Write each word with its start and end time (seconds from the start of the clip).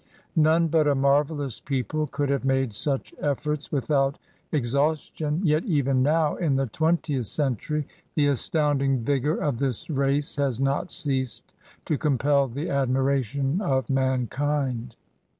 None 0.35 0.67
but 0.67 0.87
a 0.87 0.95
marvellous 0.95 1.59
people 1.59 2.07
could 2.07 2.29
have 2.29 2.43
made 2.43 2.73
such 2.73 3.13
efforts 3.19 3.71
without 3.71 4.17
exhaustion, 4.51 5.41
yet 5.43 5.63
even 5.65 6.01
now 6.01 6.35
in 6.37 6.55
the 6.55 6.65
twentieth 6.65 7.27
century 7.27 7.85
the 8.15 8.25
astounding 8.25 9.03
vigor 9.03 9.35
of 9.37 9.59
this 9.59 9.91
race 9.91 10.37
has 10.37 10.59
not 10.59 10.91
ceased 10.91 11.53
to 11.85 11.99
compel 11.99 12.47
the 12.47 12.65
admira 12.65 13.23
tion 13.23 13.61
of 13.61 13.91
mankind. 13.91 14.95